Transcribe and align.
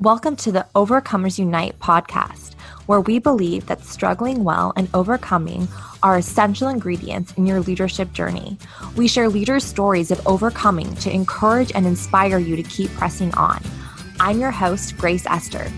Welcome 0.00 0.36
to 0.36 0.52
the 0.52 0.66
Overcomers 0.74 1.38
Unite 1.38 1.78
podcast, 1.78 2.52
where 2.84 3.00
we 3.00 3.18
believe 3.18 3.64
that 3.66 3.82
struggling 3.82 4.44
well 4.44 4.74
and 4.76 4.90
overcoming 4.92 5.68
are 6.02 6.18
essential 6.18 6.68
ingredients 6.68 7.32
in 7.38 7.46
your 7.46 7.60
leadership 7.60 8.12
journey. 8.12 8.58
We 8.94 9.08
share 9.08 9.30
leaders' 9.30 9.64
stories 9.64 10.10
of 10.10 10.24
overcoming 10.26 10.94
to 10.96 11.10
encourage 11.10 11.72
and 11.74 11.86
inspire 11.86 12.36
you 12.36 12.56
to 12.56 12.62
keep 12.62 12.90
pressing 12.90 13.32
on. 13.36 13.62
I'm 14.20 14.38
your 14.38 14.50
host, 14.50 14.98
Grace 14.98 15.24
Esther. 15.24 15.72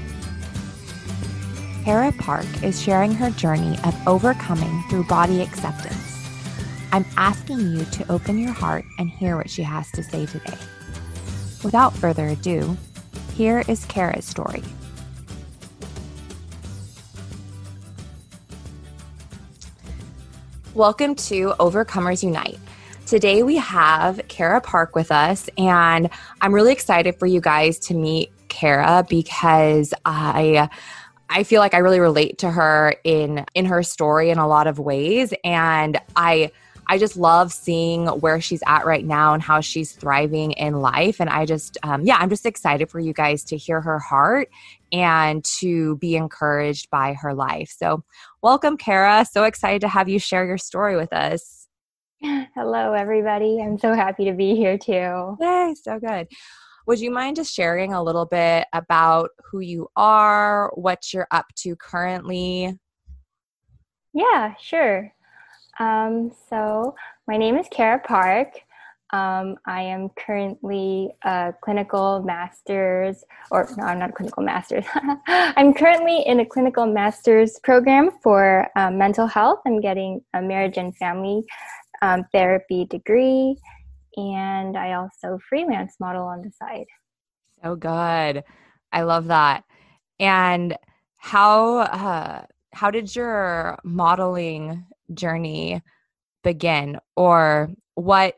Kara 1.84 2.10
Park 2.10 2.46
is 2.64 2.82
sharing 2.82 3.12
her 3.12 3.30
journey 3.30 3.78
of 3.84 3.94
overcoming 4.08 4.82
through 4.90 5.04
body 5.04 5.42
acceptance. 5.42 6.28
I'm 6.90 7.06
asking 7.16 7.60
you 7.60 7.84
to 7.84 8.12
open 8.12 8.36
your 8.36 8.52
heart 8.52 8.84
and 8.98 9.10
hear 9.10 9.36
what 9.36 9.48
she 9.48 9.62
has 9.62 9.88
to 9.92 10.02
say 10.02 10.26
today. 10.26 10.58
Without 11.62 11.94
further 11.94 12.26
ado, 12.26 12.76
here 13.38 13.62
is 13.68 13.84
Kara's 13.84 14.24
story. 14.24 14.64
Welcome 20.74 21.14
to 21.14 21.54
Overcomers 21.60 22.24
Unite. 22.24 22.58
Today 23.06 23.44
we 23.44 23.54
have 23.54 24.20
Kara 24.26 24.60
Park 24.60 24.96
with 24.96 25.12
us, 25.12 25.48
and 25.56 26.10
I'm 26.40 26.52
really 26.52 26.72
excited 26.72 27.16
for 27.16 27.26
you 27.26 27.40
guys 27.40 27.78
to 27.86 27.94
meet 27.94 28.32
Kara 28.48 29.06
because 29.08 29.94
I 30.04 30.68
I 31.30 31.44
feel 31.44 31.60
like 31.60 31.74
I 31.74 31.78
really 31.78 32.00
relate 32.00 32.38
to 32.38 32.50
her 32.50 32.96
in 33.04 33.46
in 33.54 33.66
her 33.66 33.84
story 33.84 34.30
in 34.30 34.38
a 34.38 34.48
lot 34.48 34.66
of 34.66 34.80
ways 34.80 35.32
and 35.44 35.96
I 36.16 36.50
I 36.90 36.96
just 36.96 37.16
love 37.16 37.52
seeing 37.52 38.06
where 38.06 38.40
she's 38.40 38.62
at 38.66 38.86
right 38.86 39.04
now 39.04 39.34
and 39.34 39.42
how 39.42 39.60
she's 39.60 39.92
thriving 39.92 40.52
in 40.52 40.80
life. 40.80 41.20
And 41.20 41.28
I 41.28 41.44
just, 41.44 41.76
um, 41.82 42.02
yeah, 42.02 42.16
I'm 42.18 42.30
just 42.30 42.46
excited 42.46 42.88
for 42.90 42.98
you 42.98 43.12
guys 43.12 43.44
to 43.44 43.58
hear 43.58 43.82
her 43.82 43.98
heart 43.98 44.48
and 44.90 45.44
to 45.44 45.96
be 45.98 46.16
encouraged 46.16 46.88
by 46.88 47.12
her 47.12 47.34
life. 47.34 47.74
So, 47.76 48.04
welcome, 48.42 48.78
Kara. 48.78 49.26
So 49.30 49.44
excited 49.44 49.82
to 49.82 49.88
have 49.88 50.08
you 50.08 50.18
share 50.18 50.46
your 50.46 50.56
story 50.56 50.96
with 50.96 51.12
us. 51.12 51.68
Hello, 52.22 52.94
everybody. 52.94 53.60
I'm 53.62 53.78
so 53.78 53.92
happy 53.92 54.24
to 54.24 54.32
be 54.32 54.56
here 54.56 54.78
too. 54.78 55.36
Yay, 55.40 55.74
so 55.80 55.98
good. 55.98 56.26
Would 56.86 57.00
you 57.00 57.10
mind 57.10 57.36
just 57.36 57.54
sharing 57.54 57.92
a 57.92 58.02
little 58.02 58.24
bit 58.24 58.66
about 58.72 59.28
who 59.44 59.60
you 59.60 59.88
are, 59.94 60.72
what 60.74 61.12
you're 61.12 61.28
up 61.30 61.44
to 61.56 61.76
currently? 61.76 62.78
Yeah, 64.14 64.54
sure. 64.58 65.12
Um, 65.78 66.32
so, 66.48 66.94
my 67.26 67.36
name 67.36 67.56
is 67.56 67.66
Kara 67.70 68.00
Park. 68.00 68.48
Um, 69.10 69.56
I 69.64 69.82
am 69.82 70.10
currently 70.18 71.10
a 71.24 71.54
clinical 71.62 72.22
master's, 72.22 73.24
or 73.50 73.68
no, 73.76 73.84
I'm 73.84 73.98
not 74.00 74.10
a 74.10 74.12
clinical 74.12 74.42
master's. 74.42 74.84
I'm 75.26 75.72
currently 75.72 76.24
in 76.26 76.40
a 76.40 76.46
clinical 76.46 76.84
master's 76.84 77.58
program 77.62 78.10
for 78.22 78.68
um, 78.76 78.98
mental 78.98 79.26
health. 79.26 79.60
I'm 79.66 79.80
getting 79.80 80.20
a 80.34 80.42
marriage 80.42 80.76
and 80.76 80.94
family 80.96 81.44
um, 82.02 82.24
therapy 82.32 82.84
degree, 82.84 83.56
and 84.16 84.76
I 84.76 84.92
also 84.92 85.38
freelance 85.48 85.94
model 86.00 86.24
on 86.24 86.42
the 86.42 86.50
side. 86.50 86.86
So 87.62 87.76
good. 87.76 88.44
I 88.92 89.02
love 89.02 89.28
that. 89.28 89.64
And 90.20 90.76
how 91.16 91.78
uh, 91.78 92.44
how 92.74 92.90
did 92.90 93.14
your 93.16 93.78
modeling 93.84 94.84
journey 95.12 95.82
begin? 96.42 96.98
Or 97.16 97.70
what 97.94 98.36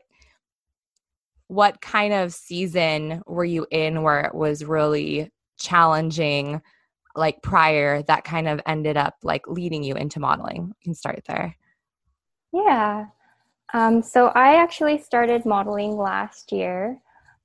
what 1.47 1.81
kind 1.81 2.13
of 2.13 2.33
season 2.33 3.21
were 3.27 3.43
you 3.43 3.67
in 3.71 4.03
where 4.03 4.21
it 4.21 4.33
was 4.33 4.63
really 4.63 5.29
challenging 5.59 6.61
like 7.13 7.41
prior 7.41 8.01
that 8.03 8.23
kind 8.23 8.47
of 8.47 8.61
ended 8.65 8.95
up 8.95 9.15
like 9.21 9.45
leading 9.47 9.83
you 9.83 9.95
into 9.95 10.19
modeling? 10.19 10.67
You 10.67 10.83
can 10.83 10.95
start 10.95 11.21
there. 11.27 11.55
Yeah. 12.53 13.07
Um, 13.73 14.01
so 14.01 14.27
i 14.27 14.55
actually 14.55 14.97
started 14.97 15.45
modeling 15.45 15.95
last 15.97 16.51
year. 16.51 17.01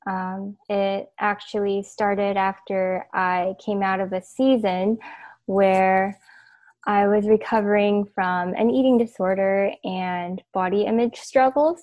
Um, 0.09 0.57
it 0.69 1.09
actually 1.19 1.83
started 1.83 2.37
after 2.37 3.07
i 3.13 3.55
came 3.65 3.83
out 3.83 4.01
of 4.01 4.13
a 4.13 4.23
season 4.23 4.99
where 5.47 6.19
I 6.87 7.09
was 7.09 7.27
recovering 7.27 8.07
from 8.15 8.55
an 8.55 8.71
eating 8.71 8.97
disorder 8.97 9.73
and 9.85 10.41
body 10.55 10.83
image 10.83 11.17
struggles. 11.17 11.83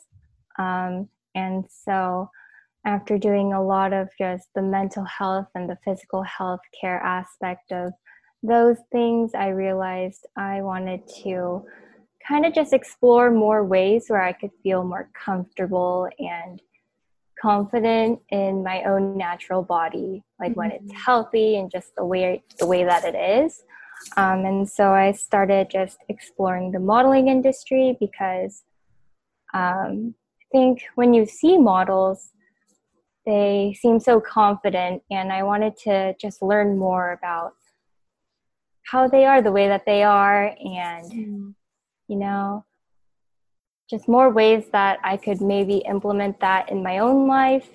Um, 0.58 1.09
and 1.36 1.66
so, 1.69 2.30
after 2.86 3.18
doing 3.18 3.53
a 3.53 3.64
lot 3.64 3.94
of 3.94 4.09
just 4.18 4.47
the 4.56 4.62
mental 4.62 5.06
health 5.06 5.47
and 5.56 5.69
the 5.69 5.78
physical 5.86 6.24
health 6.24 6.59
care 6.80 7.00
aspect 7.00 7.72
of 7.72 7.94
those 8.44 8.78
things, 8.91 9.31
I 9.34 9.50
realized 9.50 10.25
I 10.36 10.62
wanted 10.62 11.02
to 11.24 11.66
kind 12.25 12.46
of 12.46 12.53
just 12.53 12.74
explore 12.74 13.31
more 13.31 13.64
ways 13.64 14.06
where 14.08 14.22
I 14.22 14.34
could 14.34 14.52
feel 14.62 14.84
more 14.84 15.09
comfortable 15.14 16.09
and 16.20 16.62
confident 17.41 18.20
in 18.30 18.64
my 18.64 18.84
own 18.84 19.18
natural 19.18 19.64
body, 19.64 20.24
like 20.40 20.52
mm-hmm. 20.52 20.59
when 20.59 20.72
it's 20.72 20.85
mm-hmm. 20.85 20.97
healthy 21.06 21.58
and 21.58 21.70
just 21.70 21.96
the 21.97 22.06
way 22.06 22.44
the 22.59 22.68
way 22.68 22.84
that 22.85 23.03
it 23.03 23.16
is. 23.16 23.64
Um, 24.17 24.45
and 24.45 24.69
so 24.69 24.91
I 24.93 25.11
started 25.11 25.69
just 25.69 25.97
exploring 26.09 26.71
the 26.71 26.79
modeling 26.79 27.27
industry 27.27 27.97
because 27.99 28.63
um, 29.53 30.15
I 30.41 30.45
think 30.51 30.83
when 30.95 31.13
you 31.13 31.25
see 31.25 31.57
models, 31.57 32.29
they 33.25 33.75
seem 33.79 33.99
so 33.99 34.19
confident, 34.19 35.01
and 35.09 35.31
I 35.31 35.43
wanted 35.43 35.77
to 35.85 36.13
just 36.19 36.41
learn 36.41 36.77
more 36.77 37.13
about 37.13 37.53
how 38.85 39.07
they 39.07 39.25
are 39.25 39.41
the 39.41 39.51
way 39.51 39.67
that 39.69 39.85
they 39.85 40.03
are, 40.03 40.47
and 40.47 41.11
mm. 41.11 41.53
you 42.09 42.15
know, 42.17 42.65
just 43.89 44.09
more 44.09 44.29
ways 44.29 44.65
that 44.71 44.99
I 45.03 45.17
could 45.17 45.39
maybe 45.39 45.77
implement 45.77 46.39
that 46.41 46.69
in 46.69 46.83
my 46.83 46.97
own 46.97 47.27
life, 47.27 47.69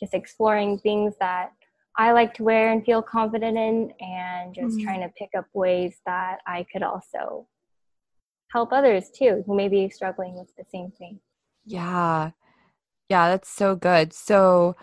just 0.00 0.14
exploring 0.14 0.78
things 0.78 1.14
that 1.20 1.52
I 1.96 2.12
like 2.12 2.34
to 2.34 2.44
wear 2.44 2.72
and 2.72 2.84
feel 2.84 3.02
confident 3.02 3.56
in, 3.56 3.92
and 4.00 4.54
just 4.54 4.76
mm-hmm. 4.76 4.84
trying 4.84 5.00
to 5.00 5.12
pick 5.18 5.30
up 5.36 5.46
ways 5.52 5.96
that 6.06 6.38
I 6.46 6.66
could 6.72 6.82
also 6.82 7.46
help 8.48 8.72
others 8.72 9.10
too 9.10 9.44
who 9.46 9.56
may 9.56 9.68
be 9.68 9.88
struggling 9.88 10.34
with 10.34 10.54
the 10.56 10.64
same 10.70 10.90
thing. 10.92 11.20
Yeah. 11.64 12.30
Yeah, 13.08 13.28
that's 13.28 13.48
so 13.48 13.74
good. 13.74 14.12
So, 14.12 14.76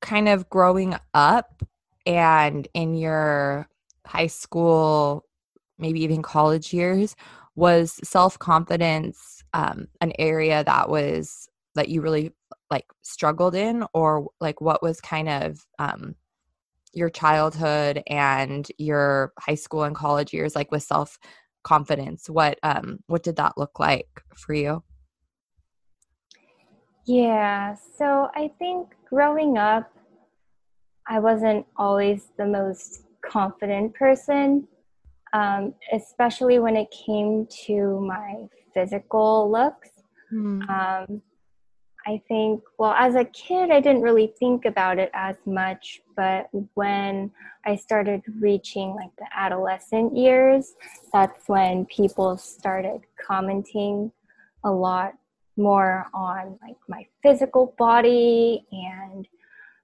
kind 0.00 0.28
of 0.28 0.48
growing 0.48 0.94
up 1.14 1.62
and 2.06 2.68
in 2.74 2.94
your 2.94 3.68
high 4.06 4.26
school, 4.26 5.24
maybe 5.78 6.02
even 6.02 6.22
college 6.22 6.72
years, 6.72 7.16
was 7.54 7.98
self 8.04 8.38
confidence 8.38 9.42
um, 9.52 9.88
an 10.00 10.12
area 10.18 10.64
that 10.64 10.88
was 10.88 11.48
that 11.80 11.88
you 11.88 12.02
really 12.02 12.30
like 12.70 12.84
struggled 13.00 13.54
in 13.54 13.86
or 13.94 14.28
like 14.38 14.60
what 14.60 14.82
was 14.82 15.00
kind 15.00 15.30
of 15.30 15.64
um 15.78 16.14
your 16.92 17.08
childhood 17.08 18.02
and 18.06 18.70
your 18.76 19.32
high 19.38 19.54
school 19.54 19.84
and 19.84 19.96
college 19.96 20.34
years 20.34 20.54
like 20.54 20.70
with 20.70 20.82
self 20.82 21.18
confidence 21.62 22.28
what 22.28 22.58
um 22.62 22.98
what 23.06 23.22
did 23.22 23.36
that 23.36 23.56
look 23.56 23.80
like 23.80 24.08
for 24.36 24.52
you? 24.52 24.82
Yeah 27.06 27.74
so 27.96 28.28
i 28.34 28.50
think 28.58 28.88
growing 29.08 29.56
up 29.56 29.90
i 31.08 31.18
wasn't 31.18 31.64
always 31.78 32.28
the 32.36 32.46
most 32.46 33.04
confident 33.24 33.94
person 33.94 34.68
um, 35.32 35.74
especially 35.92 36.58
when 36.58 36.74
it 36.76 36.88
came 37.06 37.46
to 37.66 38.00
my 38.00 38.48
physical 38.74 39.50
looks. 39.50 39.90
Mm. 40.32 40.68
um, 40.68 41.22
I 42.10 42.20
think, 42.26 42.64
well, 42.76 42.92
as 42.98 43.14
a 43.14 43.24
kid, 43.24 43.70
I 43.70 43.80
didn't 43.80 44.02
really 44.02 44.34
think 44.40 44.64
about 44.64 44.98
it 44.98 45.12
as 45.14 45.36
much, 45.46 46.00
but 46.16 46.48
when 46.74 47.30
I 47.64 47.76
started 47.76 48.22
reaching 48.40 48.96
like 48.96 49.14
the 49.16 49.26
adolescent 49.32 50.16
years, 50.16 50.74
that's 51.12 51.48
when 51.48 51.86
people 51.86 52.36
started 52.36 53.02
commenting 53.24 54.10
a 54.64 54.72
lot 54.72 55.12
more 55.56 56.08
on 56.12 56.58
like 56.60 56.78
my 56.88 57.06
physical 57.22 57.76
body 57.78 58.66
and 58.72 59.28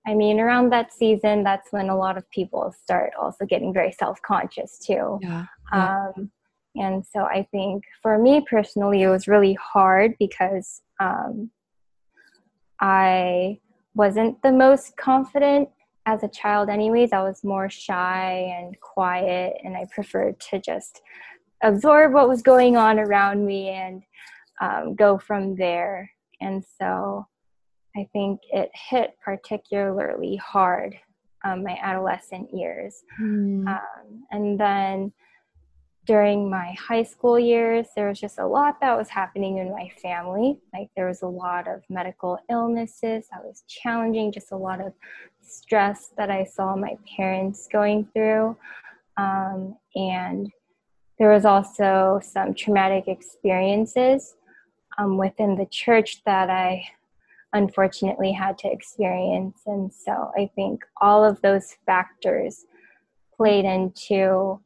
I 0.09 0.15
mean, 0.15 0.39
around 0.39 0.71
that 0.71 0.93
season, 0.93 1.43
that's 1.43 1.73
when 1.73 1.91
a 1.91 1.97
lot 1.97 2.17
of 2.17 2.31
people 2.31 2.73
start 2.81 3.13
also 3.21 3.45
getting 3.45 3.73
very 3.73 3.91
self 3.91 4.21
conscious 4.23 4.79
too. 4.79 5.19
Yeah. 5.21 5.47
yeah. 5.73 6.11
Um, 6.17 6.31
and 6.77 7.05
so 7.05 7.21
I 7.23 7.47
think 7.51 7.85
for 8.03 8.19
me 8.19 8.45
personally, 8.49 9.03
it 9.03 9.09
was 9.09 9.27
really 9.27 9.55
hard 9.55 10.15
because 10.19 10.81
um, 11.01 11.51
I 12.81 13.61
wasn't 13.95 14.41
the 14.43 14.53
most 14.53 14.97
confident 14.97 15.69
as 16.07 16.23
a 16.23 16.29
child, 16.29 16.69
anyways. 16.69 17.13
I 17.13 17.23
was 17.23 17.43
more 17.43 17.69
shy 17.69 18.55
and 18.59 18.79
quiet, 18.81 19.57
and 19.65 19.77
I 19.77 19.87
preferred 19.93 20.39
to 20.51 20.61
just 20.61 21.03
absorb 21.63 22.13
what 22.13 22.29
was 22.29 22.43
going 22.43 22.77
on 22.77 22.99
around 22.99 23.45
me 23.45 23.71
and 23.71 24.03
um, 24.61 24.95
go 24.95 25.19
from 25.19 25.57
there. 25.57 26.11
And 26.41 26.65
so 26.79 27.27
I 27.97 28.09
think 28.13 28.41
it 28.51 28.71
hit 28.75 29.17
particularly 29.25 30.37
hard 30.37 30.97
um, 31.45 31.63
my 31.63 31.79
adolescent 31.81 32.49
years. 32.53 33.03
Mm. 33.21 33.67
Um, 33.67 34.25
and 34.31 34.61
then 34.61 35.13
during 36.07 36.49
my 36.49 36.75
high 36.79 37.03
school 37.03 37.39
years, 37.39 37.89
there 37.97 38.09
was 38.09 38.21
just 38.21 38.39
a 38.39 38.47
lot 38.47 38.81
that 38.81 38.97
was 38.97 39.09
happening 39.09 39.59
in 39.59 39.71
my 39.71 39.91
family. 40.01 40.59
Like 40.73 40.89
there 40.97 41.09
was 41.09 41.23
a 41.23 41.27
lot 41.27 41.67
of 41.67 41.83
medical 41.89 42.39
illnesses 42.49 43.27
that 43.33 43.45
was 43.45 43.65
challenging, 43.67 44.31
just 44.33 44.53
a 44.53 44.57
lot 44.57 44.81
of 44.81 44.93
stress 45.43 46.11
that 46.17 46.31
I 46.31 46.45
saw 46.45 46.77
my 46.77 46.97
parents 47.17 47.69
going 47.71 48.09
through. 48.13 48.57
Um, 49.17 49.77
and 49.97 50.51
there 51.19 51.31
was 51.31 51.45
also 51.45 52.21
some 52.23 52.55
traumatic 52.55 53.09
experiences 53.09 54.37
um, 54.99 55.19
within 55.19 55.57
the 55.57 55.67
church 55.67 56.23
that 56.25 56.51
I 56.51 56.85
unfortunately 57.53 58.33
had 58.33 58.59
to 58.59 58.71
experience. 58.71 59.63
And 59.67 59.93
so 59.93 60.31
I 60.37 60.51
think 60.55 60.85
all 61.01 61.25
of 61.25 61.41
those 61.43 61.75
factors 61.85 62.65
played 63.37 63.65
into 63.65 64.61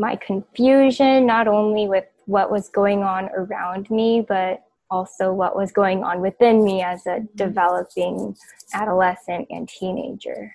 my 0.00 0.16
confusion, 0.16 1.26
not 1.26 1.46
only 1.46 1.86
with 1.86 2.06
what 2.24 2.50
was 2.50 2.70
going 2.70 3.02
on 3.02 3.28
around 3.36 3.90
me, 3.90 4.24
but 4.26 4.62
also 4.90 5.30
what 5.30 5.54
was 5.54 5.72
going 5.72 6.02
on 6.02 6.22
within 6.22 6.64
me 6.64 6.82
as 6.82 7.06
a 7.06 7.10
mm-hmm. 7.10 7.26
developing 7.36 8.34
adolescent 8.72 9.46
and 9.50 9.68
teenager. 9.68 10.54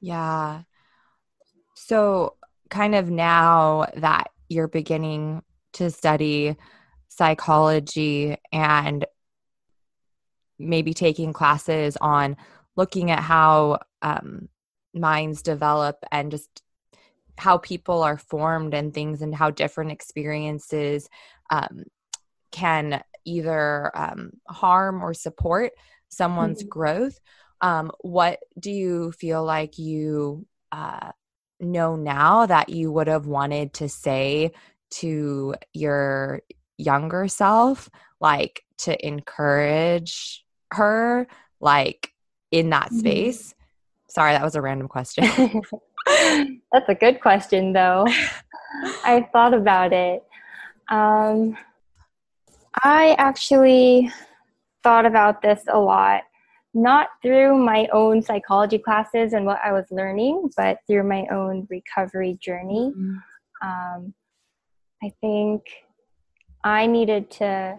Yeah. 0.00 0.62
So, 1.74 2.36
kind 2.68 2.94
of 2.94 3.08
now 3.10 3.86
that 3.96 4.30
you're 4.48 4.68
beginning 4.68 5.42
to 5.74 5.90
study 5.90 6.56
psychology 7.08 8.36
and 8.52 9.06
maybe 10.58 10.92
taking 10.92 11.32
classes 11.32 11.96
on 12.00 12.36
looking 12.76 13.10
at 13.10 13.20
how 13.20 13.78
um, 14.02 14.48
minds 14.94 15.40
develop 15.40 15.96
and 16.10 16.30
just 16.30 16.62
how 17.38 17.58
people 17.58 18.02
are 18.02 18.18
formed 18.18 18.74
and 18.74 18.92
things 18.92 19.22
and 19.22 19.34
how 19.34 19.50
different 19.50 19.90
experiences 19.90 21.08
um, 21.50 21.84
can 22.50 23.02
either 23.24 23.90
um, 23.96 24.30
harm 24.48 25.02
or 25.02 25.14
support 25.14 25.72
someone's 26.08 26.60
mm-hmm. 26.60 26.68
growth 26.68 27.20
um, 27.60 27.90
what 28.00 28.40
do 28.58 28.70
you 28.70 29.12
feel 29.12 29.44
like 29.44 29.78
you 29.78 30.46
uh, 30.72 31.10
know 31.60 31.96
now 31.96 32.46
that 32.46 32.68
you 32.68 32.90
would 32.90 33.06
have 33.06 33.26
wanted 33.26 33.72
to 33.72 33.88
say 33.88 34.52
to 34.90 35.54
your 35.72 36.42
younger 36.76 37.28
self 37.28 37.88
like 38.20 38.64
to 38.78 39.06
encourage 39.06 40.44
her 40.72 41.26
like 41.60 42.12
in 42.50 42.70
that 42.70 42.86
mm-hmm. 42.86 42.98
space. 42.98 43.54
Sorry 44.12 44.32
that 44.32 44.42
was 44.42 44.54
a 44.54 44.62
random 44.62 44.88
question 44.88 45.24
that's 46.72 46.88
a 46.88 46.94
good 46.94 47.20
question 47.20 47.72
though 47.72 48.06
i 49.04 49.26
thought 49.32 49.54
about 49.54 49.92
it 49.92 50.22
um, 50.90 51.56
i 52.82 53.14
actually 53.18 54.10
thought 54.82 55.06
about 55.06 55.40
this 55.40 55.62
a 55.68 55.78
lot 55.78 56.22
not 56.74 57.08
through 57.20 57.56
my 57.58 57.86
own 57.92 58.22
psychology 58.22 58.78
classes 58.78 59.34
and 59.34 59.44
what 59.44 59.60
I 59.62 59.72
was 59.72 59.84
learning, 59.90 60.50
but 60.56 60.78
through 60.86 61.04
my 61.04 61.26
own 61.30 61.66
recovery 61.70 62.38
journey. 62.40 62.92
Mm-hmm. 62.96 63.68
Um, 63.68 64.14
I 65.02 65.12
think 65.20 65.62
I 66.64 66.86
needed 66.86 67.30
to 67.32 67.78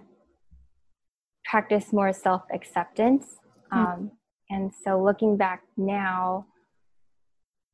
practice 1.45 1.91
more 1.91 2.13
self 2.13 2.43
acceptance. 2.53 3.37
Mm-hmm. 3.73 4.07
And 4.53 4.71
so 4.83 5.01
looking 5.01 5.35
back 5.35 5.63
now, 5.77 6.45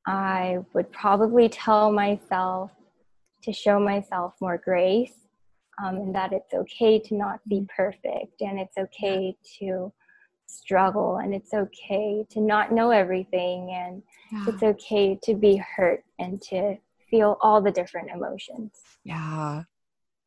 I 0.07 0.59
would 0.73 0.89
probably 0.93 1.49
tell 1.49 1.91
myself 1.91 2.71
to 3.43 3.51
show 3.51 3.81
myself 3.81 4.33
more 4.39 4.57
grace 4.57 5.13
um, 5.83 5.97
and 5.97 6.15
that 6.15 6.31
it's 6.31 6.53
okay 6.53 6.97
to 6.99 7.15
not 7.15 7.41
be 7.49 7.67
perfect 7.75 8.39
and 8.39 8.57
it's 8.57 8.77
okay 8.77 9.35
to 9.59 9.91
struggle 10.47 11.17
and 11.17 11.33
it's 11.33 11.53
okay 11.53 12.25
to 12.29 12.39
not 12.39 12.71
know 12.71 12.91
everything 12.91 13.71
and 13.71 14.01
yeah. 14.31 14.45
it's 14.47 14.63
okay 14.63 15.19
to 15.23 15.35
be 15.35 15.57
hurt 15.57 16.03
and 16.17 16.41
to 16.43 16.77
feel 17.09 17.37
all 17.41 17.61
the 17.61 17.71
different 17.71 18.09
emotions. 18.09 18.71
Yeah. 19.03 19.63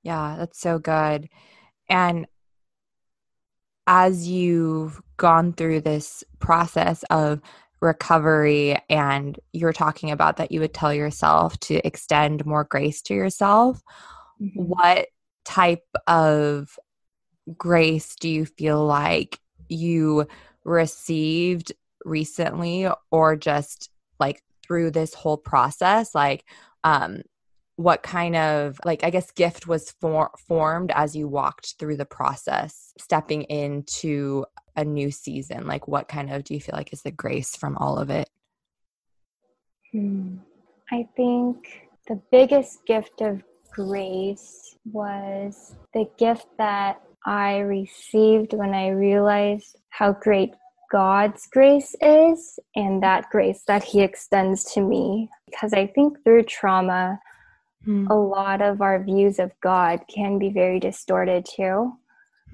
Yeah, 0.03 0.37
that's 0.39 0.61
so 0.61 0.79
good. 0.79 1.31
And 1.89 2.27
as 3.87 4.29
you've 4.29 5.01
gone 5.23 5.53
through 5.53 5.81
this 5.81 6.25
process 6.41 7.05
of 7.11 7.41
recovery 7.81 8.77
and 8.91 9.39
you 9.53 9.65
were 9.67 9.73
talking 9.73 10.11
about 10.11 10.37
that 10.39 10.51
you 10.51 10.59
would 10.59 10.75
tell 10.75 10.93
yourself 10.93 11.57
to 11.61 11.75
extend 11.87 12.45
more 12.45 12.65
grace 12.65 13.03
to 13.03 13.15
yourself, 13.15 13.81
mm-hmm. 14.41 14.61
what 14.61 15.07
type 15.45 15.87
of 16.09 16.77
grace 17.57 18.17
do 18.17 18.29
you 18.29 18.45
feel 18.45 18.85
like 18.85 19.39
you 19.69 20.27
received 20.65 21.73
recently 22.05 22.89
or 23.13 23.37
just 23.37 23.91
like 24.19 24.43
through 24.67 24.91
this 24.91 25.15
whole 25.15 25.37
process 25.37 26.15
like 26.15 26.45
um 26.85 27.23
what 27.77 28.03
kind 28.03 28.37
of 28.37 28.79
like 28.85 29.03
i 29.03 29.11
guess 29.11 29.31
gift 29.33 29.67
was 29.67 29.93
for- 30.01 30.31
formed 30.47 30.93
as 30.95 31.17
you 31.17 31.27
walked 31.27 31.75
through 31.79 31.97
the 31.97 32.05
process 32.05 32.93
stepping 32.99 33.43
into 33.43 34.45
a 34.77 34.85
new 34.85 35.11
season 35.11 35.67
like 35.67 35.87
what 35.89 36.09
kind 36.09 36.33
of 36.33 36.45
do 36.45 36.55
you 36.55 36.61
feel 36.61 36.75
like 36.77 36.93
is 36.93 37.03
the 37.03 37.11
grace 37.11 37.57
from 37.57 37.77
all 37.79 37.99
of 37.99 38.11
it 38.11 38.29
hmm. 39.91 40.37
i 40.91 41.07
think 41.17 41.89
the 42.09 42.21
biggest 42.31 42.85
gift 42.87 43.21
of 43.21 43.43
grace 43.73 44.77
was 44.85 45.75
the 45.95 46.07
gift 46.19 46.47
that 46.59 47.01
I 47.25 47.59
received 47.59 48.53
when 48.53 48.75
I 48.75 48.89
realized 48.89 49.77
how 49.91 50.13
great 50.13 50.55
God's 50.91 51.47
grace 51.47 51.95
is 52.01 52.59
and 52.75 53.03
that 53.03 53.31
grace 53.31 53.63
that 53.67 53.85
He 53.85 54.03
extends 54.03 54.65
to 54.75 54.81
me. 54.81 55.31
Because 55.47 55.73
I 55.73 55.87
think 55.87 56.23
through 56.25 56.45
trauma, 56.45 57.19
mm. 57.87 58.09
a 58.11 58.15
lot 58.15 58.61
of 58.61 58.83
our 58.83 59.03
views 59.03 59.39
of 59.39 59.53
God 59.63 60.01
can 60.13 60.39
be 60.39 60.51
very 60.51 60.81
distorted 60.81 61.47
too. 61.47 61.93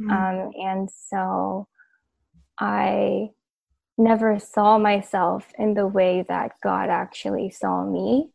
Mm. 0.01 0.11
Um, 0.11 0.53
and 0.55 0.89
so 0.91 1.67
I 2.59 3.31
never 3.97 4.39
saw 4.39 4.79
myself 4.79 5.47
in 5.59 5.75
the 5.75 5.87
way 5.87 6.25
that 6.29 6.53
God 6.63 6.89
actually 6.89 7.51
saw 7.51 7.85
me. 7.85 8.31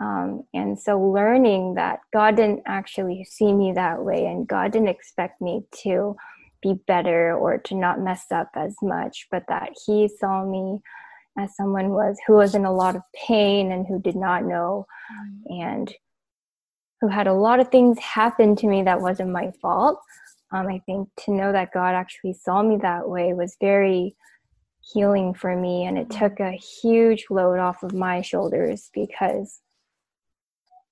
Um, 0.00 0.44
and 0.54 0.78
so 0.78 1.00
learning 1.00 1.74
that 1.74 2.00
God 2.12 2.36
didn't 2.36 2.62
actually 2.66 3.24
see 3.24 3.52
me 3.52 3.72
that 3.72 4.04
way 4.04 4.26
and 4.26 4.46
God 4.46 4.72
didn't 4.72 4.88
expect 4.88 5.40
me 5.40 5.64
to 5.82 6.16
be 6.62 6.74
better 6.86 7.34
or 7.34 7.58
to 7.58 7.74
not 7.74 8.00
mess 8.00 8.26
up 8.30 8.50
as 8.54 8.76
much, 8.82 9.26
but 9.30 9.44
that 9.48 9.70
He 9.86 10.08
saw 10.08 10.44
me 10.44 10.78
as 11.38 11.56
someone 11.56 11.90
was 11.90 12.18
who 12.26 12.34
was 12.34 12.54
in 12.54 12.64
a 12.64 12.72
lot 12.72 12.96
of 12.96 13.02
pain 13.14 13.72
and 13.72 13.86
who 13.86 14.00
did 14.00 14.16
not 14.16 14.44
know 14.44 14.86
mm. 15.12 15.62
and 15.62 15.94
who 17.00 17.08
had 17.08 17.26
a 17.26 17.34
lot 17.34 17.60
of 17.60 17.68
things 17.68 17.98
happen 17.98 18.56
to 18.56 18.66
me 18.66 18.82
that 18.82 19.00
wasn't 19.00 19.30
my 19.30 19.52
fault. 19.62 20.00
Um, 20.50 20.66
I 20.66 20.80
think 20.86 21.08
to 21.24 21.32
know 21.32 21.52
that 21.52 21.72
God 21.72 21.94
actually 21.94 22.32
saw 22.32 22.62
me 22.62 22.78
that 22.82 23.08
way 23.08 23.34
was 23.34 23.56
very 23.60 24.16
healing 24.80 25.34
for 25.34 25.54
me, 25.54 25.84
and 25.84 25.98
it 25.98 26.08
mm. 26.08 26.18
took 26.18 26.40
a 26.40 26.52
huge 26.52 27.26
load 27.30 27.58
off 27.58 27.82
of 27.82 27.92
my 27.92 28.22
shoulders 28.22 28.90
because 28.94 29.60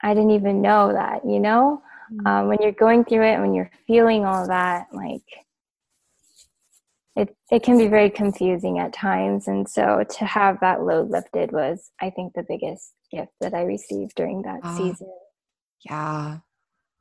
I 0.02 0.12
didn't 0.12 0.32
even 0.32 0.60
know 0.60 0.92
that, 0.92 1.24
you 1.24 1.40
know? 1.40 1.82
Mm-hmm. 2.12 2.26
Um, 2.26 2.48
when 2.48 2.58
you're 2.60 2.72
going 2.72 3.04
through 3.04 3.24
it, 3.24 3.40
when 3.40 3.54
you're 3.54 3.70
feeling 3.86 4.26
all 4.26 4.46
that, 4.46 4.88
like, 4.92 5.22
it, 7.16 7.34
it 7.50 7.62
can 7.62 7.78
be 7.78 7.88
very 7.88 8.10
confusing 8.10 8.78
at 8.78 8.92
times. 8.92 9.48
And 9.48 9.66
so 9.66 10.04
to 10.18 10.24
have 10.26 10.60
that 10.60 10.82
load 10.82 11.08
lifted 11.08 11.50
was, 11.50 11.90
I 11.98 12.10
think, 12.10 12.34
the 12.34 12.44
biggest 12.46 12.92
gift 13.10 13.32
that 13.40 13.54
I 13.54 13.62
received 13.62 14.12
during 14.16 14.42
that 14.42 14.60
uh, 14.62 14.76
season. 14.76 15.10
Yeah. 15.88 16.38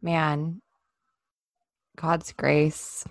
Man, 0.02 0.62
God's 1.96 2.32
grace. 2.34 3.06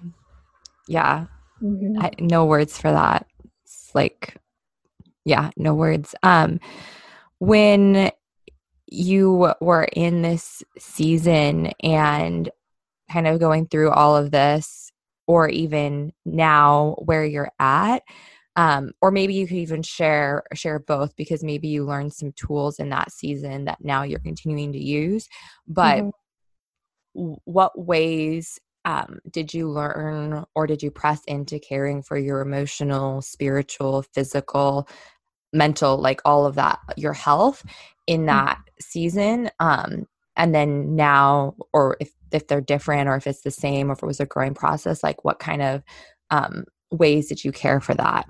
Yeah. 0.89 1.27
Mm-hmm. 1.63 2.03
I, 2.03 2.11
no 2.21 2.45
words 2.45 2.79
for 2.79 2.91
that. 2.91 3.27
It's 3.65 3.95
like, 3.95 4.37
yeah, 5.25 5.51
no 5.57 5.75
words. 5.75 6.15
Um, 6.23 6.61
when 7.39 8.11
you 8.87 9.55
were 9.61 9.89
in 9.93 10.23
this 10.23 10.63
season 10.79 11.73
and 11.83 12.51
kind 13.11 13.27
of 13.27 13.41
going 13.41 13.67
through 13.67 13.91
all 13.91 14.17
of 14.17 14.31
this, 14.31 14.93
or 15.27 15.49
even 15.49 16.13
now 16.27 16.97
where 16.99 17.25
you're 17.25 17.51
at, 17.59 18.03
um, 18.57 18.93
or 19.01 19.11
maybe 19.11 19.35
you 19.35 19.47
could 19.47 19.57
even 19.57 19.83
share 19.83 20.45
share 20.55 20.79
both 20.79 21.17
because 21.17 21.43
maybe 21.43 21.69
you 21.69 21.85
learned 21.85 22.13
some 22.13 22.33
tools 22.33 22.79
in 22.79 22.91
that 22.91 23.11
season 23.11 23.65
that 23.65 23.79
now 23.83 24.03
you're 24.03 24.21
continuing 24.21 24.73
to 24.73 24.79
use. 24.79 25.29
But 25.67 26.05
mm-hmm. 27.17 27.35
what 27.45 27.79
ways 27.79 28.61
um, 28.85 29.19
did 29.31 29.55
you 29.55 29.69
learn 29.71 30.45
or 30.55 30.67
did 30.67 30.83
you 30.83 30.91
press 30.91 31.23
into 31.27 31.59
caring 31.59 32.03
for 32.03 32.19
your 32.19 32.41
emotional, 32.41 33.23
spiritual, 33.23 34.03
physical 34.15 34.89
mental 35.53 35.97
like 35.99 36.21
all 36.25 36.47
of 36.47 36.57
that 36.57 36.81
your 36.97 37.13
health 37.13 37.65
in 38.07 38.27
Mm-hmm. 38.31 38.47
that 38.47 38.59
season 38.81 39.51
um 39.61 40.07
and 40.37 40.55
then 40.55 40.97
now 40.97 41.55
or 41.73 41.97
if 42.01 42.13
if 42.33 42.47
they're 42.49 42.61
different 42.61 43.09
or 43.09 43.17
if 43.17 43.27
it's 43.27 43.43
the 43.43 43.51
same 43.51 43.89
or 43.89 43.95
if 43.95 44.03
it 44.03 44.07
was 44.07 44.21
a 44.21 44.27
growing 44.27 44.55
process 44.55 45.03
like 45.03 45.25
what 45.25 45.39
kind 45.39 45.63
of 45.63 45.83
um 46.31 46.65
ways 46.91 47.29
did 47.29 47.45
you 47.45 47.53
care 47.53 47.81
for 47.81 47.95
that 47.95 48.29